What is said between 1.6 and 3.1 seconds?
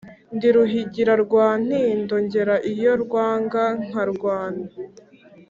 Ntindo ngera iyo